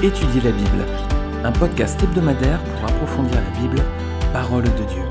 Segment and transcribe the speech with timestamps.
[0.00, 0.86] Étudier la Bible,
[1.42, 3.82] un podcast hebdomadaire pour approfondir la Bible,
[4.32, 5.02] parole de Dieu.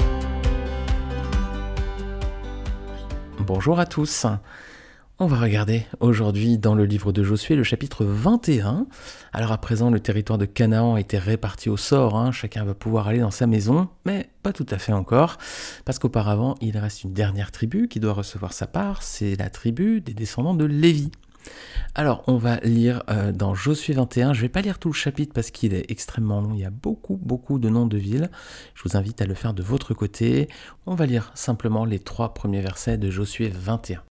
[3.40, 4.26] Bonjour à tous.
[5.19, 8.87] On va regarder aujourd'hui dans le livre de Josué le chapitre 21.
[9.33, 12.31] Alors à présent, le territoire de Canaan a été réparti au sort, hein.
[12.31, 15.38] chacun va pouvoir aller dans sa maison, mais pas tout à fait encore,
[15.83, 19.99] parce qu'auparavant, il reste une dernière tribu qui doit recevoir sa part, c'est la tribu
[19.99, 21.12] des descendants de Lévi.
[21.96, 24.34] Alors, on va lire euh, dans Josué 21.
[24.34, 26.54] Je ne vais pas lire tout le chapitre parce qu'il est extrêmement long.
[26.54, 28.30] Il y a beaucoup, beaucoup de noms de villes.
[28.76, 30.48] Je vous invite à le faire de votre côté.
[30.86, 34.04] On va lire simplement les trois premiers versets de Josué 21.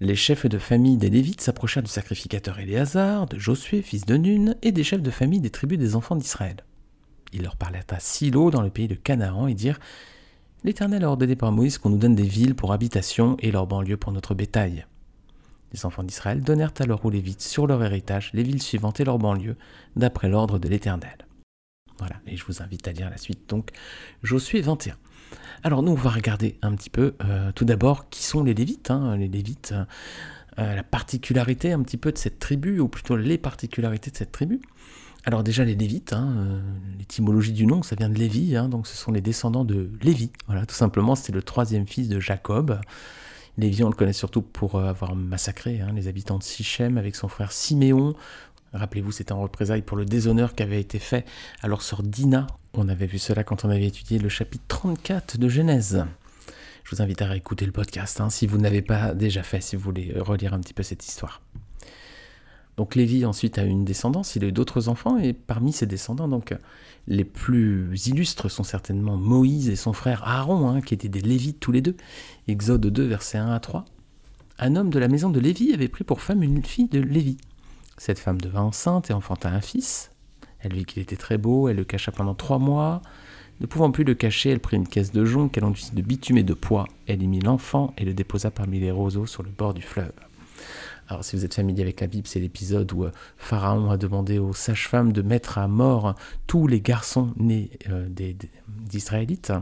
[0.00, 4.54] Les chefs de famille des Lévites s'approchèrent du sacrificateur Éléazar, de Josué, fils de Nun,
[4.62, 6.56] et des chefs de famille des tribus des enfants d'Israël.
[7.32, 9.80] Ils leur parlèrent à Silo, dans le pays de Canaan, et dirent
[10.64, 13.96] L'Éternel a ordonné par Moïse qu'on nous donne des villes pour habitation et leurs banlieues
[13.96, 14.86] pour notre bétail.
[15.76, 19.18] Les enfants d'Israël donnèrent alors aux Lévites sur leur héritage les villes suivantes et leurs
[19.18, 19.56] banlieues,
[19.94, 21.18] d'après l'ordre de l'Éternel.
[21.98, 23.72] Voilà, et je vous invite à lire la suite donc,
[24.22, 24.96] Josué 21.
[25.62, 28.90] Alors nous, on va regarder un petit peu, euh, tout d'abord, qui sont les Lévites.
[28.90, 29.74] Hein, les Lévites,
[30.58, 34.32] euh, la particularité un petit peu de cette tribu, ou plutôt les particularités de cette
[34.32, 34.62] tribu.
[35.26, 36.60] Alors déjà les Lévites, hein, euh,
[36.98, 40.30] l'étymologie du nom, ça vient de Lévi, hein, donc ce sont les descendants de Lévi.
[40.46, 42.80] Voilà, tout simplement, c'est le troisième fils de Jacob.
[43.58, 47.16] Lévi, on le connaît surtout pour euh, avoir massacré hein, les habitants de Sichem avec
[47.16, 48.14] son frère Siméon.
[48.74, 51.24] Rappelez-vous, c'était en représailles pour le déshonneur qui avait été fait
[51.62, 52.46] à leur sœur Dina.
[52.74, 56.04] On avait vu cela quand on avait étudié le chapitre 34 de Genèse.
[56.84, 59.74] Je vous invite à réécouter le podcast hein, si vous n'avez pas déjà fait, si
[59.74, 61.40] vous voulez relire un petit peu cette histoire.
[62.76, 66.28] Donc Lévi ensuite a une descendance, il a eu d'autres enfants, et parmi ses descendants,
[66.28, 66.54] donc
[67.08, 71.60] les plus illustres sont certainement Moïse et son frère Aaron, hein, qui étaient des Lévites
[71.60, 71.96] tous les deux.
[72.48, 73.84] Exode 2, versets 1 à 3.
[74.58, 77.36] Un homme de la maison de Lévi avait pris pour femme une fille de Lévi.
[77.98, 80.10] Cette femme devint enceinte et enfanta un fils.
[80.60, 83.02] Elle vit qu'il était très beau, elle le cacha pendant trois mois.
[83.60, 86.38] Ne pouvant plus le cacher, elle prit une caisse de jonc qu'elle enduisit de bitume
[86.38, 86.86] et de poids.
[87.06, 90.12] Elle y mit l'enfant et le déposa parmi les roseaux sur le bord du fleuve.
[91.08, 94.38] Alors si vous êtes familier avec la Bible, c'est l'épisode où euh, Pharaon a demandé
[94.38, 98.08] aux sages-femmes de mettre à mort tous les garçons nés euh,
[98.68, 99.52] d'Israélites.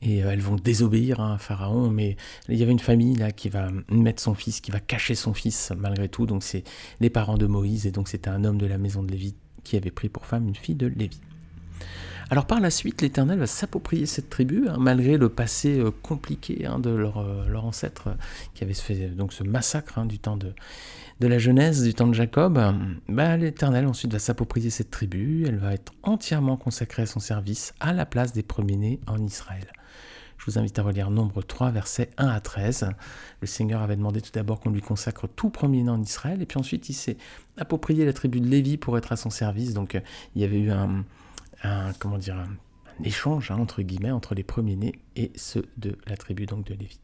[0.00, 2.16] Et euh, elles vont désobéir à Pharaon, mais
[2.48, 5.34] il y avait une famille là qui va mettre son fils, qui va cacher son
[5.34, 6.24] fils malgré tout.
[6.24, 6.64] Donc c'est
[7.00, 9.76] les parents de Moïse, et donc c'était un homme de la maison de Lévi qui
[9.76, 11.20] avait pris pour femme une fille de Lévi.
[12.28, 16.66] Alors par la suite, l'Éternel va s'approprier cette tribu, hein, malgré le passé euh, compliqué
[16.66, 18.16] hein, de leur, euh, ancêtre,
[18.54, 20.52] qui avait fait donc ce massacre hein, du temps de,
[21.20, 22.60] de la Genèse, du temps de Jacob.
[23.08, 27.74] Bah, L'Éternel ensuite va s'approprier cette tribu, elle va être entièrement consacrée à son service,
[27.78, 29.66] à la place des premiers-nés en Israël.
[30.36, 32.90] Je vous invite à relire Nombre 3, versets 1 à 13.
[33.40, 36.58] Le Seigneur avait demandé tout d'abord qu'on lui consacre tout premier-né en Israël, et puis
[36.58, 37.18] ensuite il s'est
[37.56, 39.74] approprié la tribu de Lévi pour être à son service.
[39.74, 40.00] Donc euh,
[40.34, 41.04] il y avait eu un,
[41.62, 42.48] un comment dire, un,
[43.04, 46.98] échange hein, entre guillemets entre les premiers-nés et ceux de la tribu donc de Lévi.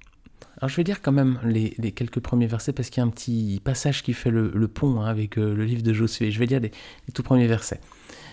[0.59, 3.11] Alors je vais lire quand même les, quelques premiers versets parce qu'il y a un
[3.11, 6.31] petit passage qui fait le, pont hein, avec euh, le livre de Josué.
[6.31, 6.71] Je vais lire les,
[7.07, 7.81] les tout premiers versets.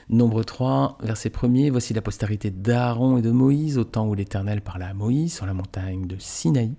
[0.10, 4.62] Nombre 3, verset 1er, voici la postérité d'Aaron et de Moïse au temps où l'Éternel
[4.62, 6.74] parla à Moïse sur la montagne de Sinaï.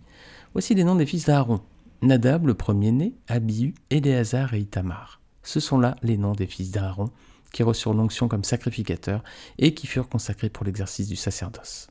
[0.52, 1.60] Voici les noms des fils d'Aaron.
[2.02, 5.20] Nadab, le premier-né, Abihu, Éléazar et Itamar.
[5.42, 7.10] Ce sont là les noms des fils d'Aaron
[7.52, 9.22] qui reçurent l'onction comme sacrificateurs
[9.58, 11.88] et qui furent consacrés pour l'exercice du sacerdoce.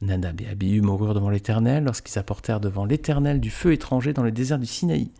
[0.00, 4.32] Nadab et Abihu moururent devant l'Éternel lorsqu'ils apportèrent devant l'Éternel du feu étranger dans le
[4.32, 5.10] désert du Sinaï.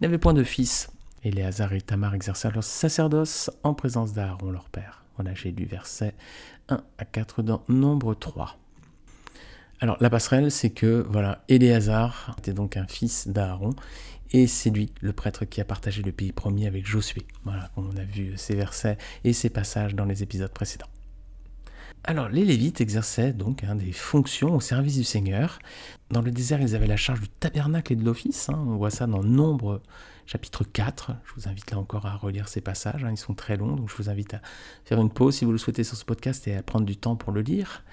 [0.00, 0.90] Ils n'avaient point de fils.
[1.24, 5.04] Éléazar et Tamar exercèrent leur sacerdoce en présence d'Aaron leur père.
[5.16, 6.14] Voilà, j'ai lu versets
[6.68, 8.56] 1 à 4 dans Nombre 3.
[9.80, 13.74] Alors la passerelle, c'est que voilà, Éléazar était donc un fils d'Aaron
[14.32, 17.22] et c'est lui, le prêtre, qui a partagé le pays promis avec Josué.
[17.76, 20.88] On a vu ces versets et ces passages dans les épisodes précédents.
[22.04, 25.58] Alors, les Lévites exerçaient donc hein, des fonctions au service du Seigneur.
[26.10, 28.48] Dans le désert, ils avaient la charge du tabernacle et de l'office.
[28.48, 28.64] Hein.
[28.66, 29.82] On voit ça dans Nombre
[30.24, 31.12] chapitre 4.
[31.24, 33.04] Je vous invite là encore à relire ces passages.
[33.04, 33.10] Hein.
[33.10, 34.40] Ils sont très longs, donc je vous invite à
[34.84, 37.16] faire une pause si vous le souhaitez sur ce podcast et à prendre du temps
[37.16, 37.84] pour le lire.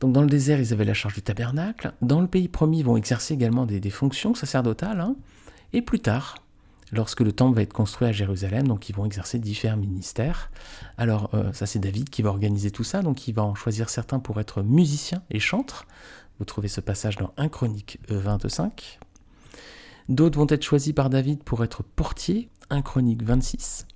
[0.00, 1.92] Donc dans le désert, ils avaient la charge du tabernacle.
[2.02, 5.00] Dans le pays promis, ils vont exercer également des, fonctions sacerdotales.
[5.00, 5.16] Hein.
[5.72, 6.36] Et plus tard,
[6.92, 10.50] lorsque le temple va être construit à Jérusalem, donc ils vont exercer différents ministères.
[10.98, 13.88] Alors euh, ça c'est David qui va organiser tout ça, donc il va en choisir
[13.88, 15.86] certains pour être musiciens et chantres.
[16.38, 18.98] Vous trouvez ce passage dans 1 Chronique 25.
[20.08, 23.86] D'autres vont être choisis par David pour être portiers, 1 Chronique 26.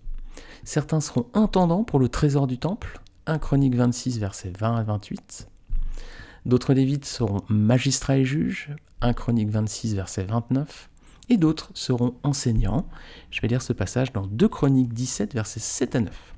[0.65, 5.49] Certains seront intendants pour le trésor du temple, 1 Chronique 26 versets 20 à 28.
[6.47, 8.71] D'autres Lévites seront magistrats et juges,
[9.01, 10.89] 1 Chronique 26, verset 29.
[11.29, 12.87] et d'autres seront enseignants.
[13.33, 16.35] Je vais lire ce passage dans 2 Chroniques 17, versets 7 à 9.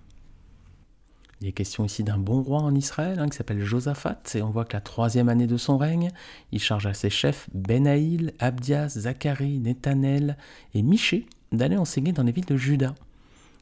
[1.43, 4.49] Il est question ici d'un bon roi en Israël hein, qui s'appelle Josaphat, et on
[4.49, 6.11] voit que la troisième année de son règne,
[6.53, 10.39] il charge à ses chefs Benaïl, Abdias, Zacharie, Nethanel
[10.73, 12.95] et Miché d'aller enseigner dans les villes de Juda.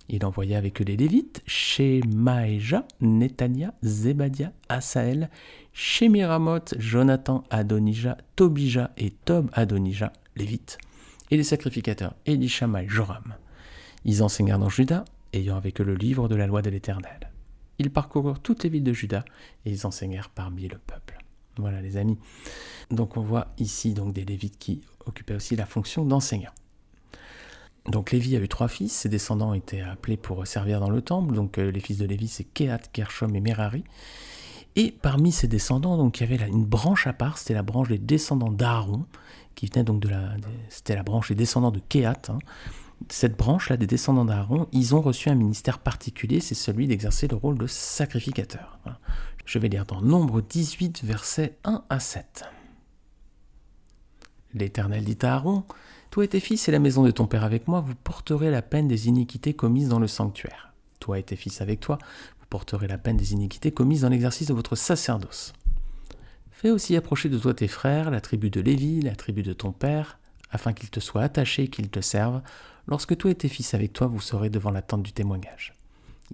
[0.08, 5.30] Il envoya avec eux les Lévites, Shemaéja, Netania, Zebadia, Asaël,
[5.72, 10.78] Shemiramoth, Jonathan, Adonija, Tobija et Tob Adonija, Lévites,
[11.30, 13.34] et les sacrificateurs Elishama et Joram.
[14.04, 17.30] Ils enseignèrent dans Juda, ayant avec eux le livre de la loi de l'Éternel.
[17.78, 19.24] Ils parcoururent toutes les villes de Juda
[19.64, 21.18] et ils enseignèrent parmi le peuple.
[21.58, 22.18] Voilà les amis.
[22.90, 26.52] Donc on voit ici donc des Lévites qui occupaient aussi la fonction d'enseignants.
[27.88, 31.34] Donc Lévi a eu trois fils, ses descendants étaient appelés pour servir dans le temple.
[31.34, 33.84] Donc euh, les fils de Lévi c'est Kehat, Gershom et Merari.
[34.74, 37.88] Et parmi ces descendants, donc il y avait une branche à part, c'était la branche
[37.88, 39.06] des descendants d'Aaron,
[39.54, 40.34] qui venait donc de la,
[40.68, 42.28] c'était la branche des descendants de Kehat.
[42.28, 42.38] Hein
[43.08, 47.36] cette branche-là des descendants d'Aaron, ils ont reçu un ministère particulier, c'est celui d'exercer le
[47.36, 48.78] rôle de sacrificateur.
[49.44, 52.44] Je vais lire dans Nombre 18, versets 1 à 7.
[54.54, 55.64] L'Éternel dit à Aaron,
[56.16, 58.62] Toi et tes fils et la maison de ton père avec moi, vous porterez la
[58.62, 60.72] peine des iniquités commises dans le sanctuaire.
[60.98, 61.98] Toi et tes fils avec toi,
[62.40, 65.52] vous porterez la peine des iniquités commises dans l'exercice de votre sacerdoce.
[66.50, 69.72] Fais aussi approcher de toi tes frères, la tribu de Lévi, la tribu de ton
[69.72, 70.18] père,
[70.50, 72.40] afin qu'ils te soient attachés et qu'ils te servent,
[72.86, 75.74] Lorsque toi et tes fils avec toi, vous serez devant la tente du témoignage.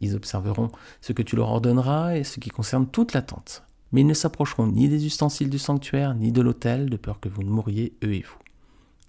[0.00, 0.70] Ils observeront
[1.00, 3.64] ce que tu leur ordonneras et ce qui concerne toute la tente.
[3.90, 7.29] Mais ils ne s'approcheront ni des ustensiles du sanctuaire, ni de l'autel, de peur que
[7.29, 8.42] vous ne mouriez, eux et vous.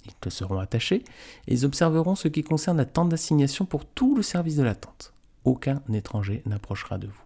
[0.05, 1.03] Ils te seront attachés,
[1.47, 4.75] et ils observeront ce qui concerne la tente d'assignation pour tout le service de la
[4.75, 5.13] tente.
[5.45, 7.23] Aucun étranger n'approchera de vous.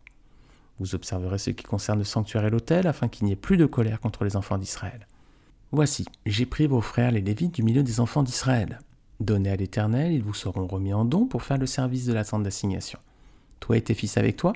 [0.80, 3.66] Vous observerez ce qui concerne le sanctuaire et l'autel, afin qu'il n'y ait plus de
[3.66, 5.08] colère contre les enfants d'Israël.
[5.72, 8.80] Voici, j'ai pris vos frères les Lévites du milieu des enfants d'Israël.
[9.20, 12.24] Donnez à l'Éternel, ils vous seront remis en don pour faire le service de la
[12.24, 13.00] tente d'assignation.
[13.60, 14.54] Toi et tes fils avec toi,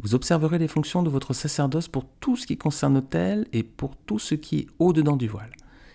[0.00, 3.96] vous observerez les fonctions de votre sacerdoce pour tout ce qui concerne l'autel et pour
[3.96, 5.50] tout ce qui est au-dedans du voile.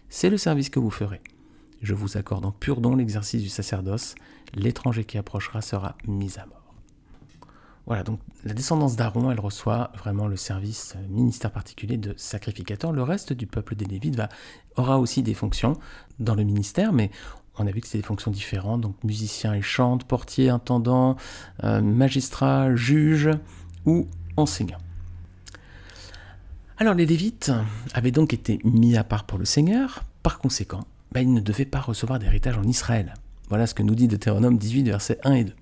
[0.09, 1.21] C'est le service que vous ferez.
[1.81, 4.15] Je vous accorde en pur don l'exercice du sacerdoce.
[4.53, 6.67] L'étranger qui approchera sera mis à mort.
[7.87, 12.91] Voilà, donc la descendance d'Aaron, elle reçoit vraiment le service euh, ministère particulier de sacrificateur.
[12.91, 14.21] Le reste du peuple des Lévites
[14.75, 15.77] aura aussi des fonctions
[16.19, 17.11] dans le ministère, mais
[17.57, 21.15] on a vu que c'était des fonctions différentes, donc musicien et chante, portier, intendant,
[21.63, 23.29] euh, magistrat, juge
[23.85, 24.79] ou enseignant.
[26.77, 27.53] Alors les Lévites
[27.93, 31.65] avaient donc été mis à part pour le Seigneur, par conséquent, ben, ils ne devaient
[31.65, 33.13] pas recevoir d'héritage en Israël.
[33.49, 35.53] Voilà ce que nous dit Deutéronome 18, versets 1 et 2.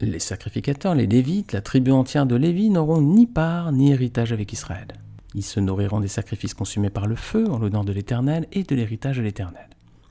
[0.00, 4.52] Les sacrificateurs, les Lévites, la tribu entière de Lévi n'auront ni part ni héritage avec
[4.52, 4.88] Israël.
[5.34, 8.74] Ils se nourriront des sacrifices consumés par le feu en l'honneur de l'Éternel et de
[8.74, 9.68] l'héritage de l'Éternel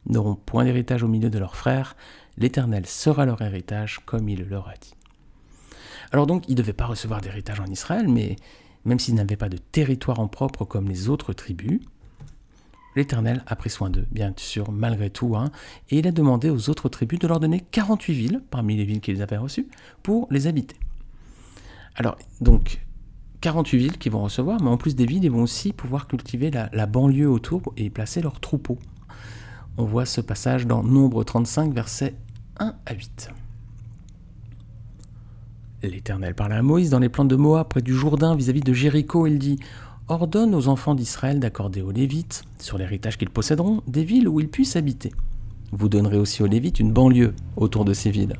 [0.09, 1.95] n'auront point d'héritage au milieu de leurs frères,
[2.37, 4.93] l'Éternel sera leur héritage comme il leur a dit.
[6.11, 8.35] Alors donc, ils ne devaient pas recevoir d'héritage en Israël, mais
[8.85, 11.81] même s'ils n'avaient pas de territoire en propre comme les autres tribus,
[12.95, 15.51] l'Éternel a pris soin d'eux, bien sûr, malgré tout, hein,
[15.89, 19.01] et il a demandé aux autres tribus de leur donner 48 villes, parmi les villes
[19.01, 19.67] qu'ils avaient reçues,
[20.03, 20.75] pour les habiter.
[21.95, 22.81] Alors, donc,
[23.41, 26.51] 48 villes qu'ils vont recevoir, mais en plus des villes, ils vont aussi pouvoir cultiver
[26.51, 28.79] la, banlieue autour et placer leurs troupeaux.
[29.77, 32.15] On voit ce passage dans Nombre 35, versets
[32.59, 33.29] 1 à 8.
[35.83, 39.27] L'Éternel parla à Moïse dans les plans de Moab, près du Jourdain, vis-à-vis de Jéricho.
[39.27, 39.59] Il dit
[40.07, 44.47] Ordonne aux enfants d'Israël d'accorder aux Lévites, sur l'héritage qu'ils posséderont, des villes où ils
[44.47, 45.11] puissent habiter.
[45.71, 48.35] Vous donnerez aussi aux Lévites une banlieue autour de ces villes.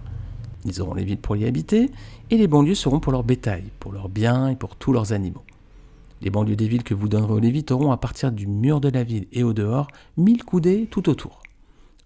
[0.64, 1.90] Ils auront les villes pour y habiter,
[2.30, 5.42] et les banlieues seront pour leur bétail, pour leurs biens et pour tous leurs animaux.
[6.22, 8.90] Les banlieues des villes que vous donnerez aux Lévites auront à partir du mur de
[8.90, 11.42] la ville et au dehors mille coudées tout autour.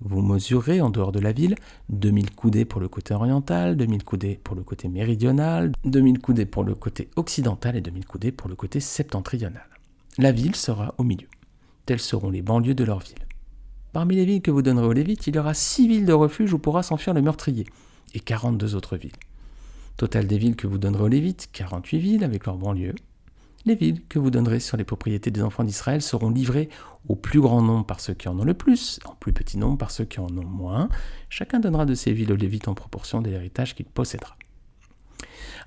[0.01, 1.55] Vous mesurerez en dehors de la ville
[1.89, 6.63] 2000 coudées pour le côté oriental, 2000 coudées pour le côté méridional, 2000 coudées pour
[6.63, 9.65] le côté occidental et 2000 coudées pour le côté septentrional.
[10.17, 11.27] La ville sera au milieu.
[11.85, 13.25] Telles seront les banlieues de leur ville.
[13.91, 16.53] Parmi les villes que vous donnerez aux Lévites, il y aura 6 villes de refuge
[16.53, 17.65] où pourra s'enfuir le meurtrier,
[18.13, 19.11] et 42 autres villes.
[19.97, 22.95] Total des villes que vous donnerez aux Lévites, 48 villes avec leurs banlieues,
[23.69, 26.69] les villes que vous donnerez sur les propriétés des enfants d'Israël seront livrées
[27.07, 29.77] au plus grand nombre par ceux qui en ont le plus, en plus petit nombre
[29.77, 30.89] par ceux qui en ont moins.
[31.29, 34.35] Chacun donnera de ces villes aux Lévites en proportion de l'héritage qu'il possédera.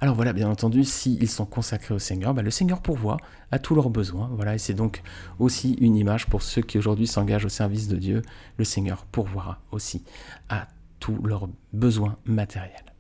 [0.01, 3.19] Alors voilà, bien entendu, s'ils sont consacrés au Seigneur, bah, le Seigneur pourvoit
[3.53, 4.29] à tous leurs besoins.
[4.35, 5.01] Voilà, et c'est donc
[5.39, 8.23] aussi une image pour ceux qui aujourd'hui s'engagent au service de Dieu.
[8.57, 10.03] Le Seigneur pourvoira aussi
[10.49, 10.67] à
[10.99, 12.92] tous leurs besoins matériels.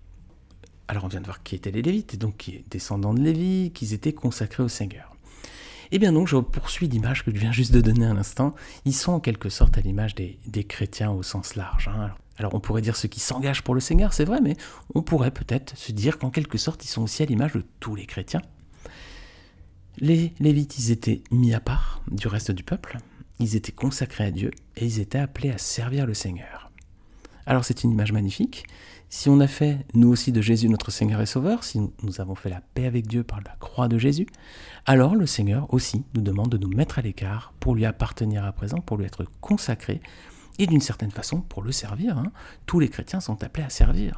[0.88, 3.20] Alors on vient de voir qui étaient les Lévites, et donc qui est descendants de
[3.20, 5.16] Lévi, qu'ils étaient consacrés au Seigneur.
[5.94, 8.54] Eh bien donc, je poursuis l'image que je viens juste de donner un instant.
[8.86, 11.88] Ils sont en quelque sorte à l'image des, chrétiens au sens large.
[11.88, 12.12] Hein.
[12.38, 14.56] Alors, on pourrait dire ceux qui s'engagent pour le Seigneur, c'est vrai, mais
[14.94, 17.94] on pourrait peut-être se dire qu'en quelque sorte, ils sont aussi à l'image de tous
[17.94, 18.40] les chrétiens.
[19.98, 22.96] Les Lévites, ils étaient mis à part du reste du peuple,
[23.38, 26.70] ils étaient consacrés à Dieu et ils étaient appelés à servir le Seigneur.
[27.44, 28.64] Alors c'est une image magnifique.
[29.14, 32.34] Si on a fait, nous aussi, de Jésus notre Seigneur et Sauveur, si nous avons
[32.34, 34.26] fait la paix avec Dieu par la croix de Jésus,
[34.86, 38.52] alors le Seigneur aussi nous demande de nous mettre à l'écart pour lui appartenir à
[38.52, 40.00] présent, pour lui être consacré,
[40.58, 42.16] et d'une certaine façon pour le servir.
[42.16, 42.32] Hein.
[42.64, 44.16] Tous les chrétiens sont appelés à servir.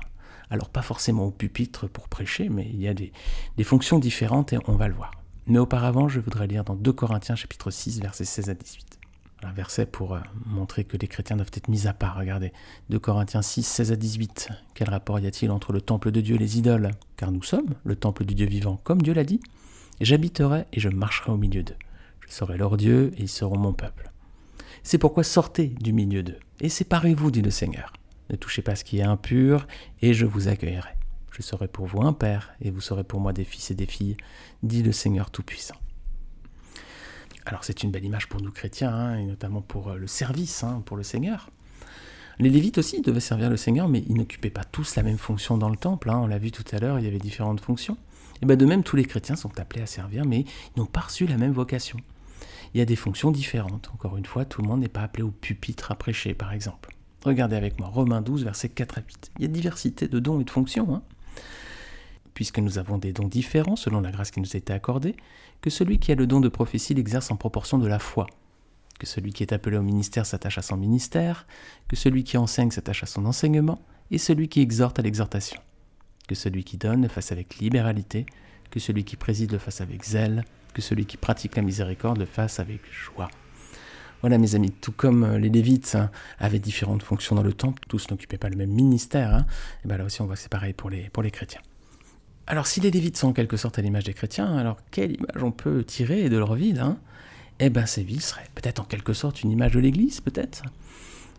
[0.49, 3.13] Alors pas forcément au pupitre pour prêcher, mais il y a des,
[3.57, 5.11] des fonctions différentes et on va le voir.
[5.49, 9.04] Mais auparavant, je voudrais lire dans 2 Corinthiens chapitre 6, versets 16 à 18
[9.45, 12.17] un verset pour euh, montrer que les chrétiens doivent être mis à part.
[12.17, 12.53] Regardez,
[12.91, 14.49] 2 Corinthiens 6, 16 à 18.
[14.75, 16.91] Quel rapport y a-t-il entre le temple de Dieu et les idoles?
[17.17, 19.41] Car nous sommes le temple du Dieu vivant, comme Dieu l'a dit.
[20.01, 21.77] J'habiterai et je marcherai au milieu d'eux.
[22.27, 24.11] Je serai leur Dieu et ils seront mon peuple.
[24.83, 27.93] C'est pourquoi sortez du milieu d'eux et séparez-vous, dit le Seigneur.
[28.31, 29.67] Ne touchez pas ce qui est impur
[30.03, 30.91] et je vous accueillerai.
[31.31, 33.87] Je serai pour vous un père et vous serez pour moi des fils et des
[33.87, 34.17] filles,
[34.63, 35.75] dit le Seigneur Tout-Puissant.
[37.47, 40.65] Alors c'est une belle image pour nous chrétiens, hein, et notamment pour euh, le service,
[40.65, 41.51] hein, pour le Seigneur.
[42.39, 45.57] Les Lévites aussi devaient servir le Seigneur, mais ils n'occupaient pas tous la même fonction
[45.57, 46.11] dans le temple.
[46.11, 46.19] Hein.
[46.19, 47.97] On l'a vu tout à l'heure, il y avait différentes fonctions.
[48.43, 51.01] Et bien de même, tous les chrétiens sont appelés à servir, mais ils n'ont pas
[51.01, 51.99] reçu la même vocation.
[52.73, 53.91] Il y a des fonctions différentes.
[53.95, 56.97] Encore une fois, tout le monde n'est pas appelé au pupitre à prêcher, par exemple.
[57.25, 59.33] Regardez avec moi, Romains 12, versets 4 à 8.
[59.39, 61.03] Il y a diversité de dons et de fonctions
[62.35, 65.17] puisque nous avons des dons différents selon la grâce qui nous a été accordée,
[65.61, 68.27] que celui qui a le don de prophétie l'exerce en proportion de la foi,
[68.99, 71.47] que celui qui est appelé au ministère s'attache à son ministère,
[71.89, 75.61] que celui qui enseigne s'attache à son enseignement, et celui qui exhorte à l'exhortation,
[76.29, 78.27] que celui qui donne le fasse avec libéralité,
[78.71, 82.27] que celui qui préside le fasse avec zèle, que celui qui pratique la miséricorde le
[82.27, 83.31] fasse avec joie.
[84.21, 87.83] Voilà mes amis, tout comme euh, les Lévites hein, avaient différentes fonctions dans le temple,
[87.89, 89.47] tous n'occupaient pas le même ministère, hein,
[89.85, 91.61] et bien là aussi on voit que c'est pareil pour les, pour les chrétiens.
[92.47, 95.43] Alors si les Lévites sont en quelque sorte à l'image des chrétiens, alors quelle image
[95.43, 96.99] on peut tirer de leur ville hein?
[97.59, 100.63] Eh bien ces villes seraient peut-être en quelque sorte une image de l'Église, peut-être.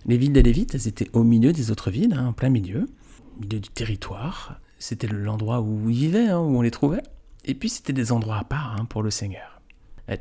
[0.08, 2.88] Les villes des Lévites, elles étaient au milieu des autres villes, hein, en plein milieu,
[3.38, 4.60] au milieu du territoire.
[4.80, 7.04] C'était l'endroit où ils vivaient, hein, où on les trouvait.
[7.44, 9.62] Et puis c'était des endroits à part pour le Seigneur.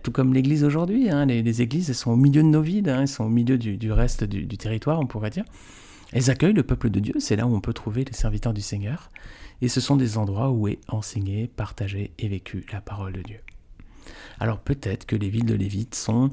[0.03, 3.25] tout comme l'Église aujourd'hui, les, églises, elles sont au milieu de nos villes, elles sont
[3.25, 5.45] au milieu du, reste du territoire, on pourrait dire.
[6.15, 8.61] Elles accueillent le peuple de Dieu, c'est là où on peut trouver les serviteurs du
[8.61, 9.11] Seigneur
[9.61, 13.41] et ce sont des endroits où est enseignée, partagée et vécue la parole de Dieu.
[14.39, 16.31] Alors peut-être que les villes de Lévites sont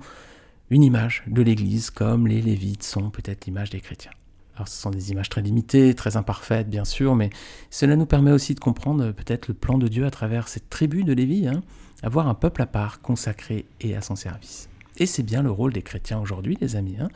[0.69, 4.11] une image de l'Église, comme les Lévites sont peut-être l'image des chrétiens.
[4.55, 7.31] Alors ce sont des images très limitées, très imparfaites bien sûr, mais
[7.71, 11.03] cela nous permet aussi de comprendre peut-être le plan de Dieu à travers cette tribu
[11.03, 11.63] de Lévi, hein,
[12.03, 14.69] avoir un peuple à part, consacré et à son service.
[14.97, 16.97] Et c'est bien le rôle des chrétiens aujourd'hui, les amis.
[16.99, 17.09] Hein.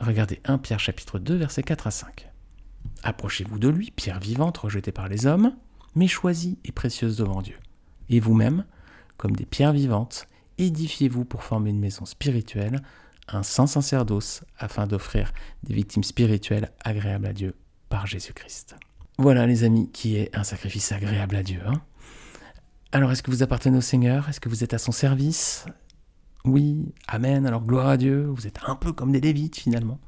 [0.00, 2.30] Regardez 1 Pierre chapitre 2, versets 4 à 5.
[3.02, 5.54] Approchez-vous de lui, pierre vivante rejetée par les hommes,
[5.94, 7.56] mais choisie et précieuse devant Dieu.
[8.08, 8.64] Et vous-même,
[9.18, 10.26] comme des pierres vivantes,
[10.56, 12.80] édifiez-vous pour former une maison spirituelle,
[13.28, 17.54] un saint sacerdoce, afin d'offrir des victimes spirituelles agréables à Dieu
[17.90, 18.76] par Jésus-Christ.
[19.18, 21.60] Voilà les amis, qui est un sacrifice agréable à Dieu.
[21.66, 21.82] Hein.
[22.92, 24.28] Alors est-ce que vous appartenez au Seigneur?
[24.30, 25.66] Est-ce que vous êtes à son service?
[26.44, 29.98] Oui, Amen, alors gloire à Dieu, vous êtes un peu comme des Lévites finalement.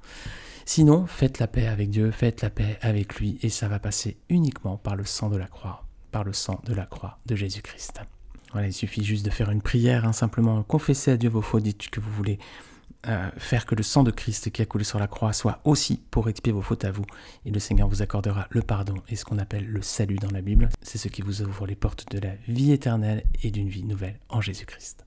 [0.65, 4.17] Sinon, faites la paix avec Dieu, faites la paix avec lui, et ça va passer
[4.29, 8.01] uniquement par le sang de la croix, par le sang de la croix de Jésus-Christ.
[8.53, 11.65] Voilà, il suffit juste de faire une prière, hein, simplement confesser à Dieu vos fautes,
[11.65, 12.39] dites que vous voulez
[13.09, 16.01] euh, faire que le sang de Christ qui a coulé sur la croix soit aussi
[16.11, 17.05] pour expier vos fautes à vous,
[17.45, 20.41] et le Seigneur vous accordera le pardon et ce qu'on appelle le salut dans la
[20.41, 20.69] Bible.
[20.81, 24.19] C'est ce qui vous ouvre les portes de la vie éternelle et d'une vie nouvelle
[24.29, 25.05] en Jésus-Christ.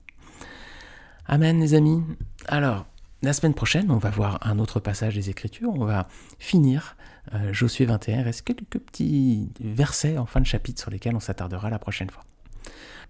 [1.28, 2.02] Amen les amis.
[2.46, 2.86] Alors,
[3.22, 5.70] la semaine prochaine, on va voir un autre passage des Écritures.
[5.74, 6.06] On va
[6.38, 6.96] finir
[7.34, 8.20] euh, Josué 21.
[8.20, 12.10] Il reste quelques petits versets en fin de chapitre sur lesquels on s'attardera la prochaine
[12.10, 12.22] fois.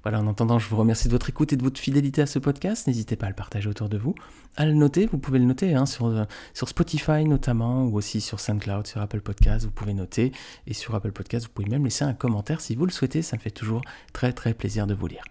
[0.03, 2.39] Voilà, en attendant, je vous remercie de votre écoute et de votre fidélité à ce
[2.39, 2.87] podcast.
[2.87, 4.15] N'hésitez pas à le partager autour de vous,
[4.57, 5.05] à le noter.
[5.05, 9.03] Vous pouvez le noter hein, sur, euh, sur Spotify notamment, ou aussi sur SoundCloud, sur
[9.03, 9.67] Apple Podcast.
[9.67, 10.33] Vous pouvez noter.
[10.67, 13.21] Et sur Apple Podcast, vous pouvez même laisser un commentaire si vous le souhaitez.
[13.21, 13.83] Ça me fait toujours
[14.15, 15.25] très très plaisir de vous lire.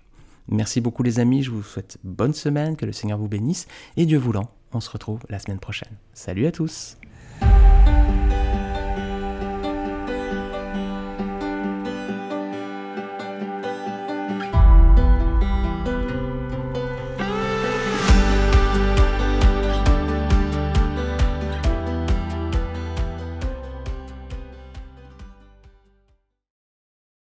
[0.47, 4.05] Merci beaucoup les amis, je vous souhaite bonne semaine, que le Seigneur vous bénisse, et
[4.05, 5.93] Dieu voulant, on se retrouve la semaine prochaine.
[6.13, 6.97] Salut à tous